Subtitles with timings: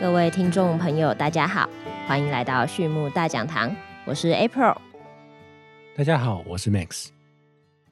[0.00, 1.68] 各位听众朋友，大家好，
[2.06, 3.74] 欢迎来到畜牧大讲堂，
[4.06, 4.76] 我是 April。
[5.96, 7.08] 大家好，我是 Max。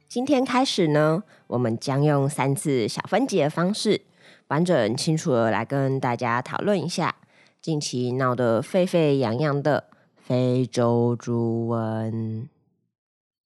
[0.09, 4.03] 今天开始呢，我们将用三次小分解的方式，
[4.49, 7.15] 完整清楚的来跟大家讨论一下
[7.63, 9.85] 近期闹得沸沸扬扬的
[10.17, 12.47] 非洲猪瘟。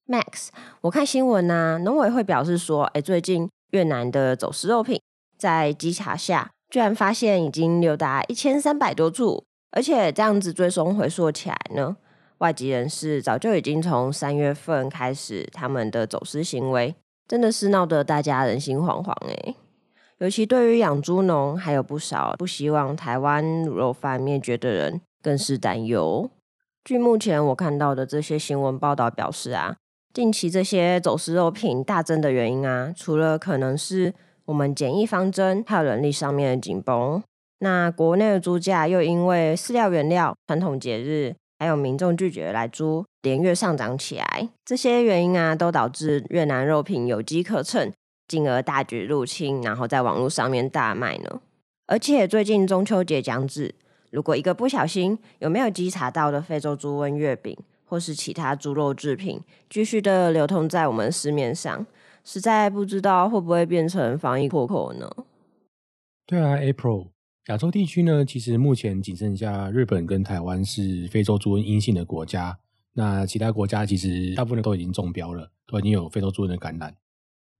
[0.08, 0.48] Max，
[0.80, 5.00] 我看新闻啊，农委会表示说，哎，最近越南的走私肉品
[5.38, 6.50] 在稽查下。
[6.68, 11.96] 居然发现已经有达一千三百多处，而且这样子追踪回溯起来呢，
[12.38, 16.94] 外籍人士早就已经从三月份开始他们的走私行为，
[17.26, 19.54] 真的是闹得大家人心惶惶哎。
[20.18, 26.30] 尤其对于养猪农，还有不少不希望台湾卤肉饭灭绝的人，更是担忧。
[26.84, 29.76] 据目前我看到的这些新闻报道表示啊，
[30.14, 34.14] 近期这些走私肉品大增的原因啊，除了可能是
[34.46, 37.22] 我们检疫方针还有人力上面的紧绷，
[37.58, 44.48] 那国内的猪价又因为饲料原料、传统节日，还有民众拒绝来猪，连月上涨起来。
[44.64, 47.92] 这些原因啊，都导致越南肉品有机可乘，
[48.28, 51.40] 进而大举入侵，然后在网络上面大卖呢。
[51.86, 53.74] 而且最近中秋节将至，
[54.10, 59.40] 如果一个不小心，有没有稽查到的非洲猪瘟月饼，或是其他猪肉制品，
[59.70, 61.86] 继续的流通在我们市面上。
[62.24, 65.08] 实在不知道会不会变成防疫破口呢？
[66.26, 67.06] 对啊，April，
[67.46, 72.58] 亚洲地区呢，其实目前仅剩下日本跟台湾是非洲猪瘟阴性的国家。
[72.92, 76.96] 那其他国家其实大部分都已经中标了，都已经有非洲猪瘟的感染。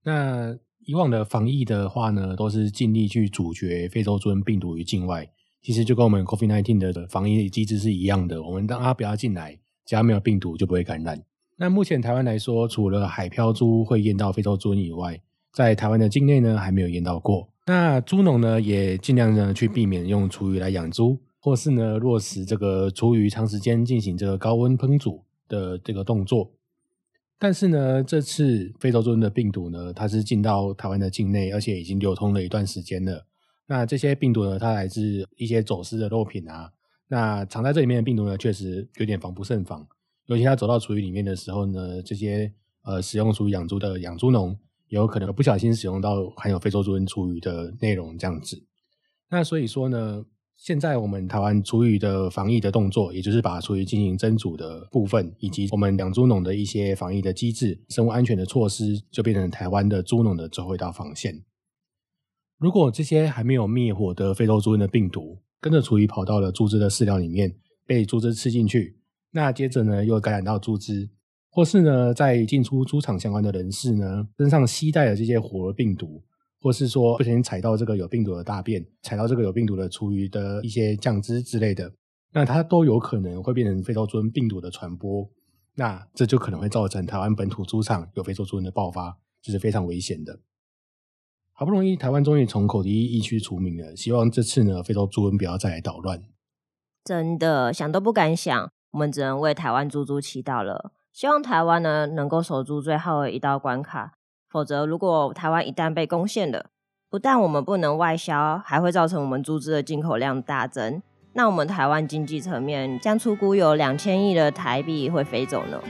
[0.03, 5.29] 那以往的防疫的话呢，都是尽力去阻绝非洲猪瘟病毒于境外。
[5.61, 11.23] 其实就跟我们 COVID-19 的防疫机制是一样的，我们让它不要进来，只要没有病毒就不会感染。
[11.55, 15.21] 那目前台湾来说，除了海漂猪会验到非洲猪瘟以外，
[15.53, 17.47] 在台湾的境内呢，还没有验到过。
[17.67, 26.49] 那猪农呢，也尽量呢去避免用厨余来养猪，或是呢落实这个厨余长时间进行这个高温烹煮的这个动作。
[27.37, 33.25] 但是呢，这次非洲猪瘟的病毒呢，它是进到台湾的境内，而且已经流通了一段时间了。
[33.67, 36.71] 那这些病毒呢，它来自一些走私的肉品啊，
[37.09, 39.85] 那藏在这里面的病毒呢，确实有点防不胜防。
[40.27, 42.51] 尤其它走到厨余里面的时候呢，这些
[42.83, 44.57] 呃使用厨余养猪的养猪农，
[44.89, 48.61] 有可能不小心使用到含有非洲猪瘟厨余的内容这样子。
[49.29, 50.25] 那所以说呢，
[50.55, 61.43] 现在我们台湾厨余的防疫的动作，也就是把厨余进行蒸煮的部分，以及我们养猪农的一些防疫的机制、生物安全的措施，就变成台湾的猪农的最后一道防线。
[62.57, 67.55] 如果这些还没有灭火的非洲猪瘟的病毒，跟着厨余跑到了猪只的饲料里面，
[67.85, 68.97] 被猪只吃进去。
[69.31, 71.09] 那接着呢，又感染到猪只，
[71.49, 76.23] 或是呢，在进出猪场相关的人士呢，身上携带了这些活病毒，
[76.61, 81.91] 或是说不小心踩到这个有病毒的大便，踩到这个有病毒的厨余的一些酱汁之类的，
[82.33, 85.27] 那它都有可能会变成非洲猪瘟病毒的传播。
[85.75, 90.39] 那这就可能会造成台湾本土猪场有非洲猪瘟的爆发，这是非常危险的。
[91.53, 96.23] 好不容易台湾终于从口蹄疫疫区除名了，希望这次呢，非洲猪瘟不要再来捣乱。
[97.03, 98.71] 真的想都不敢想。
[98.91, 104.11] 我们只能为台湾猪猪祈祷了，希望台湾呢能够守住最后一道关卡。
[104.51, 106.67] 否则，如果台湾一旦被攻陷了，
[107.09, 111.01] 不但我们不能外销，还会造成我们猪只的进口量大增。
[111.33, 115.81] 那我们台湾经济层面将出估有两千亿的台币会飞走呢。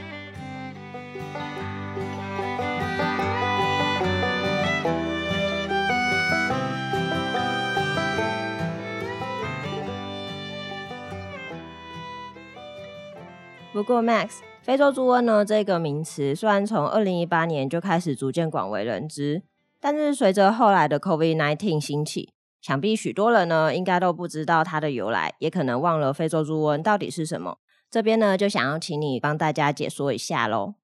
[13.74, 14.38] 不过，Max，
[14.68, 19.42] 非洲猪瘟呢这个名词虽然从二零一八年就开始逐渐广为人知，
[19.80, 27.56] 但是随着后来的 COVID-19 兴起，想必许多人呢应该都不知道它的由来，也可能忘了非洲猪瘟到底是什么。
[27.90, 30.74] 这边呢就想要请你帮大家解说一下喽。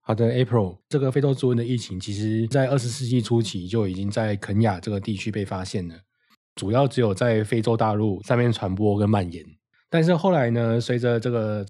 [0.00, 5.94] 好的，April，这个非洲猪瘟的疫情，其实在二十世纪初期就已经在肯亚这个地区被发现了，
[6.56, 9.44] 主要只有在非洲大陆上面传播跟蔓延。
[9.88, 11.64] 但是后来呢，随着这个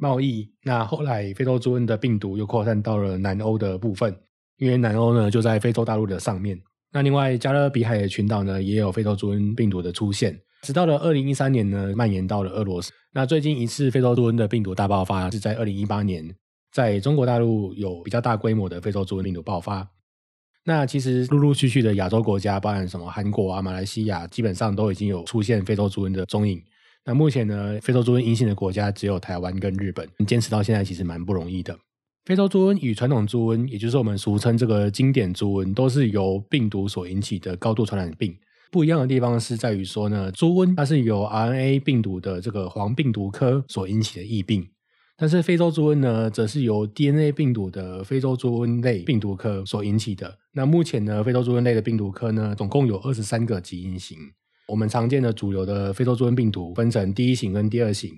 [0.00, 4.16] 贸易，那后来非洲猪瘟的病毒又扩散到了南欧的部分，
[4.56, 6.58] 因为南欧呢就在非洲大陆的上面。
[6.90, 12.90] 那另外加勒比海的群岛呢也有非洲猪瘟病毒的出现，直到了二零一三年呢，蔓延到了俄罗斯。
[13.12, 16.34] 那最近一次非洲猪瘟的病毒大爆发是在二零一八年，
[16.72, 19.86] 在中国大陆有比较大规模的非洲猪瘟病毒爆发。
[20.64, 26.62] 那其实陆陆续续的亚洲国家，包含什么韩国啊、马来西亚，基本上都已经有出现非洲猪瘟的踪影。
[27.10, 31.76] 那目前呢，非洲猪瘟阴性的国家只有台湾跟日本，坚持到现在其实蛮不容易的。
[32.24, 38.32] 非洲猪瘟与传统猪瘟，也就是我们俗称这个经典猪瘟，都是由病毒所引起的高度传染病。
[38.70, 44.68] 不一样的地方是在于说呢，猪瘟它是由 RNA 病毒的这个黄病毒科所引起的疫病，
[45.16, 50.38] 但是非洲猪瘟呢，则是由 DNA 病毒的非洲猪瘟类病毒科所引起的。
[50.52, 54.16] 那目前呢，非洲猪瘟类的病毒科呢，总共有二十三个基因型。
[54.70, 58.12] 我们常见的主流的非洲猪瘟病毒分成第一型跟第二型，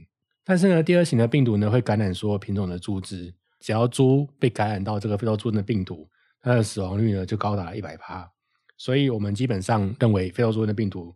[0.45, 3.35] 但是呢，第二型的病毒呢，会感染所有品种的猪只。
[3.59, 6.09] 只要猪被感染到这个非洲猪瘟的病毒，
[6.43, 8.29] 它的死亡率呢就高达一百趴。
[8.77, 11.15] 所以，我们基本上认为非洲猪瘟的病毒，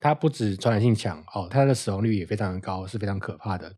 [0.00, 3.72] 它不止传染性强哦，它的死亡率也非常的高，是非常可怕的。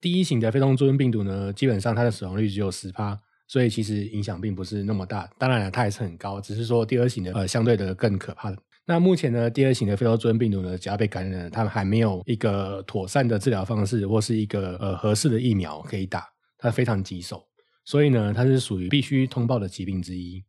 [0.00, 5.28] 第一型的非洲猪瘟病毒呢，基本上它的死亡率只有十趴，所以其实影响并不是那么大。
[5.36, 8.56] 当然了，它也是很高，只是说第二型的呃相对的更可怕的。
[8.84, 16.28] 那目前呢，第二型的非洲猪瘟病毒呢，只要被感染，它们还没有一个妥善的治疗方式，或是一个呃合适的疫苗可以打。
[16.58, 17.44] 它非常棘手，
[17.84, 20.44] 所以呢，它是属于必须通报的疾病之一。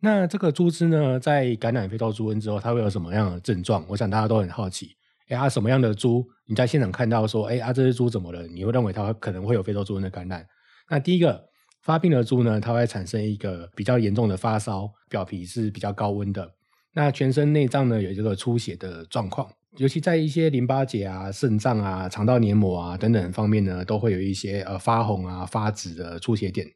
[0.00, 3.84] 那这个猪只呢，在感染非洲猪瘟之后，它会有什么样的症状？
[3.86, 4.96] 我想大家都很好奇。
[5.28, 6.26] 哎，啊，什么样的猪？
[6.46, 8.46] 你在现场看到说，哎，啊，这只猪怎么了？
[8.46, 10.46] 你会认为它可能会有非洲猪瘟的感染？
[10.88, 11.44] 那第一个
[11.82, 16.50] 发病的猪呢，它会产生一个比较严重的发烧，表皮是比较高温的。
[16.98, 19.48] 那全身内脏呢，有这个出血的状况。
[19.76, 26.66] 尤其在一些淋巴结啊、肾脏啊、肠道黏膜啊等等方面呢，都会有一些呃发红啊、发紫的出血点。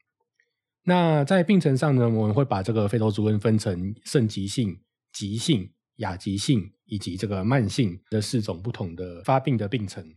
[0.85, 4.79] 那在病程上呢，我们会把这个非洲猪瘟分成肾急性、
[5.13, 10.15] 急性、亚急性以及这个慢性的四种不同的发病的病程。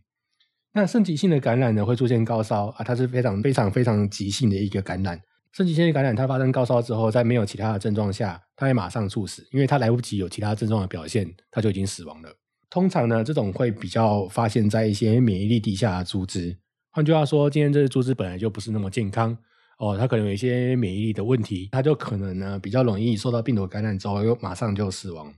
[0.74, 5.20] 那肾急性的感染呢，会出现高烧啊，它是非常非常非常急性的一个感染。
[5.56, 12.28] 肾急性的感染，它发生高烧之后，在没有其他的症状下，它会马上猝死，因为它来不及有其他症状的表现，它就已经死亡了。
[12.68, 16.54] 通常呢，这种会比较发现在一些免疫力低下的猪只。
[16.90, 19.34] 换句话说，今天这只猪只本来就不是那么健康
[19.78, 25.32] 哦，它可能有一些免疫力的问题，它就可能呢比较容易受到病毒感染之后又马上就死亡。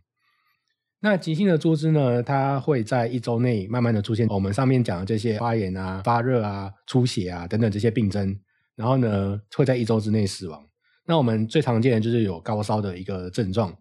[0.99, 8.37] 那急性的猪只呢，它会在一周内慢慢的出现我们上面讲的这些发炎啊、发热啊、出血啊等等这些病症，
[8.79, 10.65] 然后呢会在一周之内死亡。
[11.05, 13.77] 那我们最常见的就是有高烧的一个症状，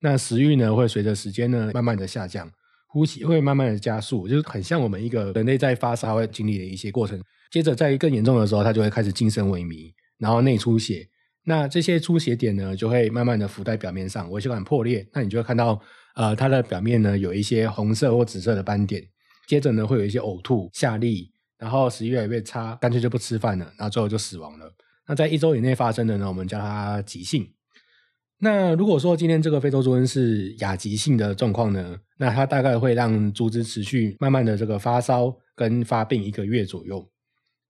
[0.00, 2.50] 那食欲呢会随着时间呢慢慢的下降。
[2.92, 7.22] 呼吸会慢慢的加速，就是很像我们一个人类在发烧会经历的一些过程。
[7.48, 11.08] 接着在更严重的时候，它就会开始精神萎靡，然后内出血。
[11.44, 15.08] 那这些出血点呢，就会慢慢的浮在表面上，微血管破裂。
[15.12, 15.80] 那你就会看到，
[16.16, 19.00] 呃，它的表面呢有一些红色或紫色的斑点。
[19.46, 21.28] 接着呢，会有一些呕吐、下痢，
[21.60, 24.72] 然后食欲越来越差，干脆就不吃饭了，然后最后就死亡了。
[25.06, 27.46] 那在一周以内发生的呢，我们叫它急性。
[28.38, 37.06] 那如果说今天这个非洲猪瘟是亚急性的状况呢，那它大概会让猪只持续慢慢的这个发烧跟发病一个月左右，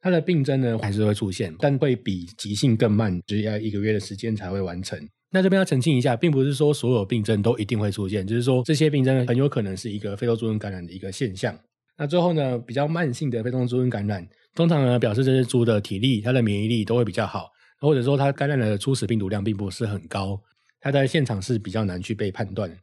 [0.01, 4.97] 它的病症呢还是会出现，但会比急性更慢，只要一个月的时间才会完成。
[5.33, 11.59] 那这边要澄清一下，并不是说所有病症都一定会出现，就是说这些病症很有可能是一个非洲猪瘟感染的一个现象。
[12.01, 20.41] 那最后呢，比较慢性的非洲猪瘟感染，通常呢表示这只猪的体力、它的免疫力都会比较好，或者说它感染的初始病毒量并不是很高。
[20.81, 22.75] 它在现场是比较难去被判断，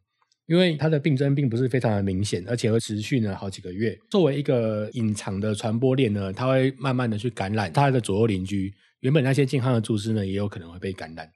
[0.46, 3.98] 因为它的病征并不是非常的明显，而且会持续呢好几个月。
[4.08, 8.72] 作为一个隐藏的传播链呢，它会慢慢的去感染它的左右邻居。
[9.00, 11.28] 原本那些健康的猪只呢，也有可能会被感染。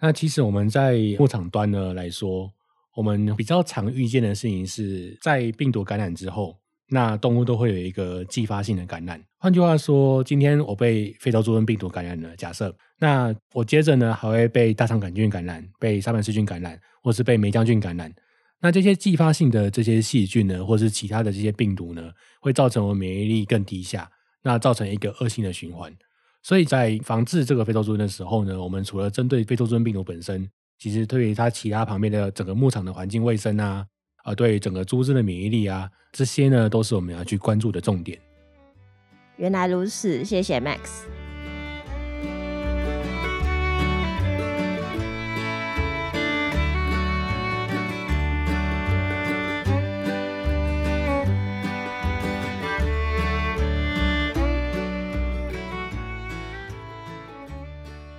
[0.00, 2.50] 那其实我们在牧场端呢来说，
[2.94, 6.56] 我们比较常遇见的事情是在病毒感染之后。
[6.90, 9.18] 那动物都会有一个继发性的感染。
[9.38, 18.14] 换句话说，今天我被非洲猪瘟病毒感染了，假设，那我接着呢还会被大肠杆菌感染，被沙门氏菌感染，或是被梅浆菌感染。
[18.60, 24.08] 那这些继发性的这些细菌呢，或是其他的这些病毒呢，会造成我免疫力更低下，
[24.42, 25.90] 那造成一个恶性的循环。
[26.42, 30.46] 所以在防治这个非洲猪瘟的时候呢，我们除了针对非洲猪瘟病毒本身，
[30.84, 33.86] 其实对于它其他旁边的整个牧场的环境卫生啊。
[34.22, 38.18] 啊，对整个猪只的免疫力啊，这些呢都是我们要去关注的重点。
[39.38, 41.23] 原来如此，谢谢 Max。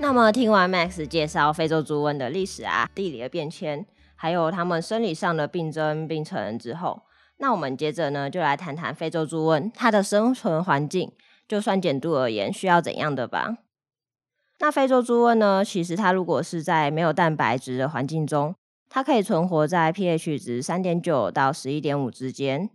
[0.05, 3.83] 那么听完 Max 介绍非洲猪瘟的历史啊、地理的变迁。
[4.15, 7.01] 还有他们生理上的病症、病程之后，
[7.37, 11.11] 那我们接着呢就来谈谈非洲猪瘟它的生存环境，
[11.47, 13.57] 就酸碱度而言需要怎样的吧。
[14.59, 18.53] 那非洲猪瘟呢，其实它如果是在没有蛋白质的环境中，
[18.87, 22.69] 它可以存活在 pH 值三点九到十一点五之间。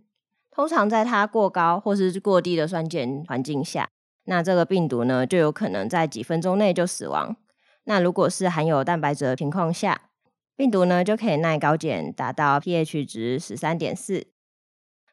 [0.51, 3.87] 通常在它过高或是过低的酸碱环境下，
[4.25, 7.35] 那这个病毒呢就有可能在几分钟内就死亡。
[7.85, 10.01] 那如果是含有蛋白质的情况下，
[10.55, 14.27] 病毒呢就可以耐高碱达到 pH 值十三点四。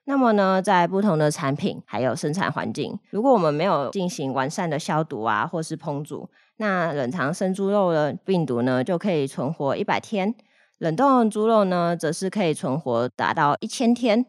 [0.04, 10.34] 那么呢，在不同的产品还有生产环境，如果我们没有进行完善的消毒啊，或是烹煮，那冷藏生猪肉的病毒呢就可以存活一百天。
[10.78, 14.24] 冷冻猪肉呢，则是可以存活达到一千天。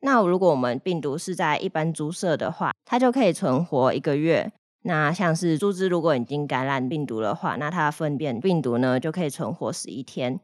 [0.00, 4.52] 那如果我们病毒是在一般猪舍的话，它就可以存活一个月。
[4.82, 10.40] 那像是猪只如果已经感染病毒的话，那它的粪便病毒呢就可以存活十一天。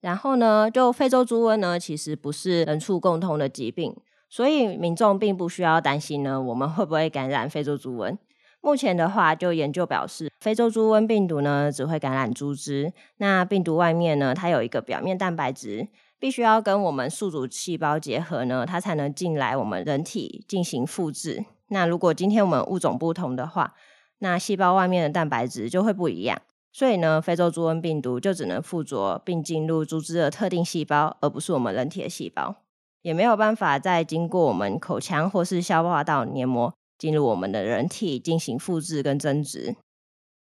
[0.00, 3.96] 然后呢，就非洲猪瘟呢，其实不是人畜共通的疾病，
[4.28, 8.16] 所以民众并不需要担心呢，我们会不会感染非洲猪瘟。
[8.60, 12.92] 目前的话，就研究表示，非洲猪瘟病毒呢只会感染猪只。
[13.18, 15.86] 那病毒外面呢，它有一个表面蛋白质，
[16.18, 21.44] 必须要跟我们宿主细胞结合呢，它才能进来我们人体进行复制。
[21.68, 23.74] 那如果今天我们物种不同的话，
[24.18, 26.40] 那细胞外面的蛋白质就会不一样。
[26.72, 32.56] 所以呢，非洲猪瘟病毒就只能附着并进入猪只的特定细胞，而不是我们人体的细胞，
[33.02, 36.72] 也没有办法再经过我们口腔或是消化道黏膜。
[36.98, 39.76] 进入我们的人体进行复制跟增殖。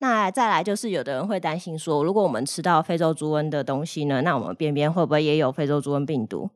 [0.00, 6.50] 那再来就是有的人会担心说，如果我们吃到非洲猪瘟的东西呢，那我们便便会不会也有非洲猪瘟病毒？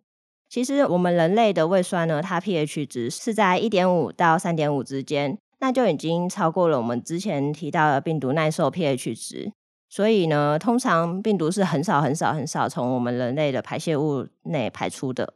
[0.48, 9.52] 其实我们人类的胃酸呢，它 pH 值是在一点五到三点五之间，那就已经超过了我们之前提到的病毒耐受 pH 值。
[9.88, 15.34] 所以呢，通常病毒是很少很少很少从我们人类的排泄物内排出的。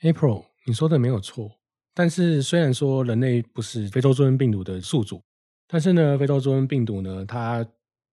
[0.00, 1.52] April，你说的没有错。
[1.94, 5.22] 但是，虽然说人类不是非洲猪瘟病毒的宿主，
[5.68, 7.66] 但是呢，非洲猪瘟病毒呢，它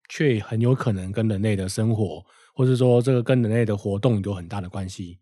[0.10, 5.20] 却很有可能跟人类的生活，或者说这个跟人类的活动有很大的关系。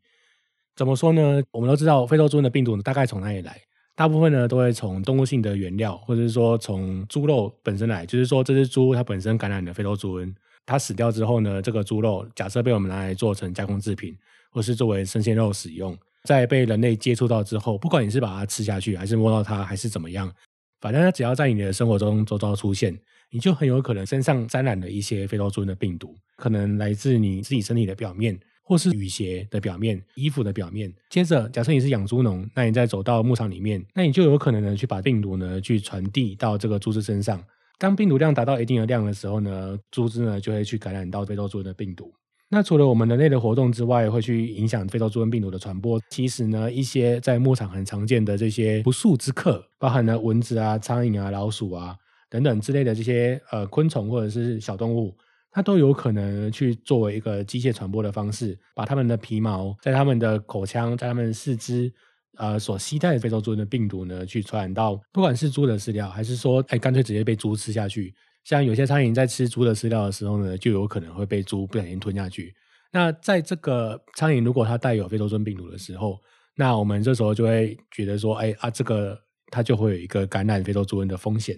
[0.76, 1.42] 怎么说呢？
[1.52, 3.60] 我们都知道，非洲猪瘟的病毒大概从哪里来？
[3.96, 8.06] 大部分呢都会从动物性的原料，或者是说从猪肉本身来。
[8.06, 10.34] 就是说，这只猪它本身感染了非洲猪瘟，
[10.66, 14.18] 它死掉之后呢，这个猪肉假设被我们拿来做成加工制品，
[14.52, 15.98] 或是作为生鲜肉使用。
[16.24, 20.32] 在被人类接触到之后，不管你是把它吃下去，还是摸到它，还是怎么样，
[20.80, 22.98] 反正它只要在你的生活中周遭出现，
[23.32, 30.94] 你就很有可能身上沾染了一些非洲猪瘟的病毒，可能来自你自己身体的表面，或是雨鞋的表面、衣服的表面。
[31.10, 37.44] 接着，假设你是养猪农，那你再走到牧场里面，那你就有可能呢去把病毒呢去传递到这个猪只身上。
[37.78, 42.14] 当病毒量达到一定的量的时候呢，猪只呢就会去感染到非洲猪瘟的病毒。
[42.52, 46.02] 那除了我们人类的活动之外，会去影响非洲猪瘟病毒的传播。
[46.10, 51.96] 其实呢，一些在牧场很常见的这些不速之客，包含了蚊子啊、苍蝇啊、老鼠啊
[52.28, 55.16] 等等之类的这些呃昆虫或者是小动物，
[55.52, 61.94] 它都有可能去作为一个机械传播的方式，把它们的皮毛在它们的口腔、在它们四肢
[62.38, 68.12] 呃所携带的非洲猪瘟的病毒呢，去传染到不管是猪的饲料，还是说哎干脆直接被猪吃下去。
[68.50, 72.52] 像有些苍蝇在吃猪的饲料的时候呢，就有可能会被猪不小心吞下去。
[72.92, 76.20] 那在这个苍蝇如果它带有非洲猪瘟病毒的时候，
[76.56, 79.16] 那我们这时候就会觉得说，哎啊，这个
[79.52, 81.56] 它就会有一个感染非洲猪瘟的风险。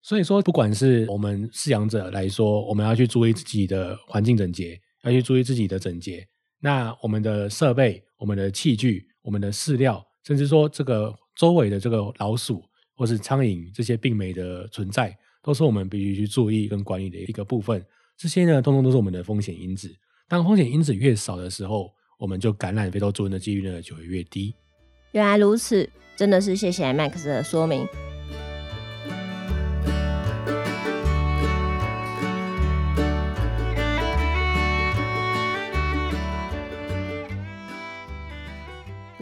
[0.00, 6.26] 所以说，不管是我们饲养者来说，我们要去注意自己的环境整洁，要去注意自己的整洁。
[6.58, 12.64] 那我们的设备、我们的器具、我们的饲料，甚至说这个周围的这个老鼠
[12.96, 15.14] 或是苍蝇这些病媒的存在。
[15.42, 17.84] 都是我们必须去注意跟管理的一个部分，
[18.16, 19.90] 这些呢，通通都是我们的风险因子。
[20.28, 24.54] 当风险因子越少的时候，我们就感染非洲猪瘟的几率呢就会越低。
[25.12, 27.86] 原来如此，真的是谢谢 Max 的说明。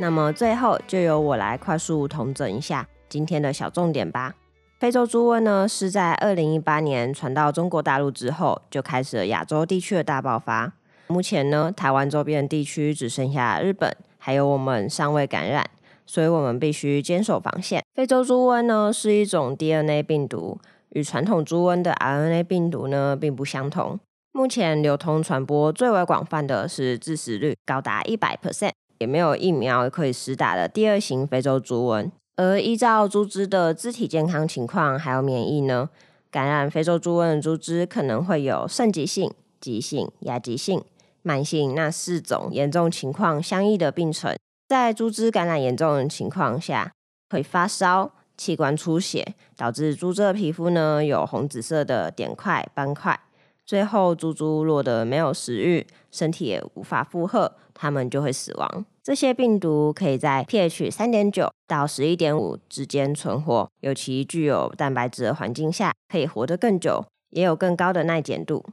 [0.00, 4.34] 那么最后，就由我来快速统整一下今天的小重点吧。
[4.78, 10.72] 非洲猪瘟呢，是在二零一八年传到中国大陆之后，就开始了亚洲地区的大爆发。
[11.08, 15.68] 目前呢，台湾周边地区只剩下日本，还有我们尚未感染，
[16.06, 17.82] 所以我们必须坚守防线。
[17.96, 20.56] 非洲猪瘟呢，是一种 DNA 病毒，
[20.90, 23.98] 与传统猪瘟的 RNA 病毒呢，并不相同。
[24.30, 32.08] 目前流通传播最为广泛的是致死率高达一百 percent，也没有疫苗可以施打的第二型非洲猪瘟。
[32.38, 35.90] 而依照猪只的肢体健康情况还有免疫呢，
[36.30, 39.28] 感染非洲猪瘟的猪只可能会有肾急性、
[39.60, 40.80] 急性、亚急性、
[41.22, 44.36] 慢性那四种严重情况相异的病程。
[44.68, 46.92] 在猪只感染严重的情况下，
[47.30, 53.18] 会发烧、器官出血，导致猪只的皮肤呢有红紫色的点块、斑块。
[53.66, 58.86] 最后，猪猪落得没有食欲，身体也无法负荷，它们就会死亡。
[59.08, 68.66] 这些病毒可以在 pH 三点九到十一点五之间存活，尤其具有蛋白质的环境下，可以活得更久，也有更高的耐碱度。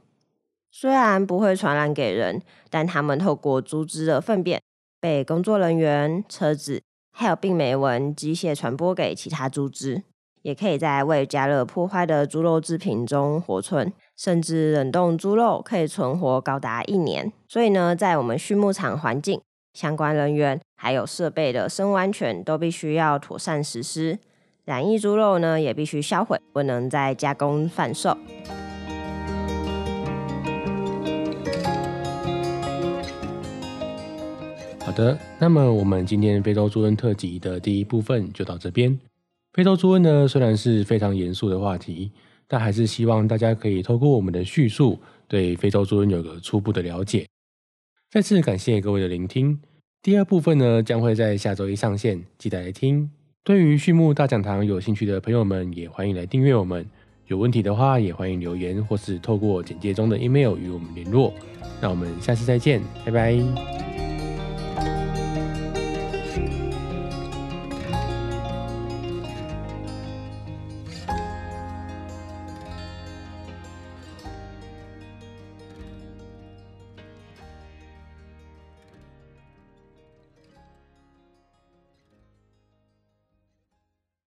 [0.70, 4.60] 虽然不会传染给人，但它们透过猪只的粪便
[5.00, 10.02] 被工作人员、车子还有病媒蚊机械传播给其他猪只。
[10.42, 17.32] 也可以在未加热破坏的猪肉制品中活存，甚至冷冻猪肉可以存活高达一年。
[17.48, 19.40] 所以呢，在我们畜牧场环境，
[19.76, 24.18] 相关人员还有设备的生物安全都必须要妥善实施。
[24.64, 28.16] 染疫猪肉呢，也必须销毁，不能再加工贩售。
[34.80, 38.98] 好的，那么我们今天非洲猪瘟特辑的第一部分就到这边。
[39.52, 42.10] 非洲猪瘟呢，虽然是非常严肃的话题，
[42.48, 47.26] 但还是希望大家可以透过我们的叙述，对非洲猪瘟有个初步的了解。
[48.16, 49.60] 再次感谢各位的聆听。
[50.02, 53.10] 第二部分呢，将会在下周一上线，记得来听。
[53.44, 56.86] 对于畜牧大讲堂有兴趣的朋友们，也欢迎来订阅我们。
[57.26, 61.30] 有问题的话，也欢迎留言或是透过简介中的 email 与我们联络。
[61.78, 63.95] 那我们下次再见，拜拜。